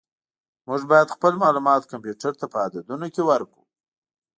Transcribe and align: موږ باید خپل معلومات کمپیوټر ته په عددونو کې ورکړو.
موږ 0.67 0.81
باید 0.91 1.13
خپل 1.15 1.33
معلومات 1.43 1.81
کمپیوټر 1.91 2.33
ته 2.39 2.45
په 2.51 2.57
عددونو 2.65 3.07
کې 3.13 3.21
ورکړو. 3.29 3.63